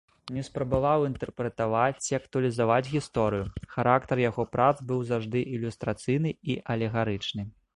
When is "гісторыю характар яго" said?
2.95-4.47